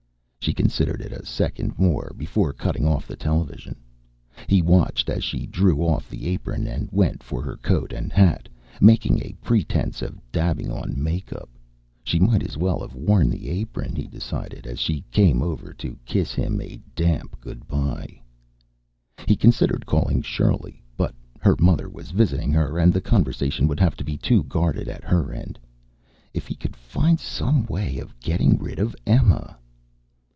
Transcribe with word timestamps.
She 0.43 0.55
considered 0.55 1.01
it 1.01 1.11
a 1.11 1.23
second 1.23 1.77
more, 1.77 2.13
before 2.17 2.51
cutting 2.51 2.87
off 2.87 3.07
the 3.07 3.15
television. 3.15 3.75
He 4.47 4.59
watched 4.63 5.07
as 5.07 5.23
she 5.23 5.45
drew 5.45 5.81
off 5.83 6.09
the 6.09 6.25
apron 6.27 6.65
and 6.65 6.89
went 6.91 7.21
for 7.21 7.43
her 7.43 7.55
coat 7.57 7.93
and 7.93 8.11
hat, 8.11 8.49
making 8.81 9.21
a 9.21 9.35
pretense 9.39 10.01
of 10.01 10.19
dabbing 10.31 10.71
on 10.71 11.01
make 11.01 11.31
up. 11.31 11.47
She 12.03 12.19
might 12.19 12.41
as 12.41 12.57
well 12.57 12.79
have 12.79 12.95
worn 12.95 13.29
the 13.29 13.49
apron, 13.49 13.95
he 13.95 14.07
decided, 14.07 14.65
as 14.65 14.79
she 14.79 15.05
came 15.11 15.43
over 15.43 15.73
to 15.73 15.95
kiss 16.05 16.33
him 16.33 16.59
a 16.59 16.81
damp 16.95 17.39
good 17.39 17.67
bye. 17.67 18.19
He 19.27 19.35
considered 19.35 19.85
calling 19.85 20.23
Shirley, 20.23 20.81
but 20.97 21.13
her 21.39 21.55
mother 21.59 21.87
was 21.87 22.09
visiting 22.09 22.51
her, 22.51 22.79
and 22.79 22.91
the 22.91 22.99
conversation 22.99 23.67
would 23.67 23.79
have 23.79 23.95
to 23.95 24.03
be 24.03 24.17
too 24.17 24.41
guarded 24.43 24.87
at 24.87 25.03
her 25.03 25.31
end. 25.31 25.59
If 26.33 26.47
he 26.47 26.55
could 26.55 26.75
find 26.75 27.19
some 27.19 27.67
way 27.67 27.99
of 27.99 28.19
getting 28.19 28.57
rid 28.57 28.79
of 28.79 28.95
Emma.... 29.05 29.57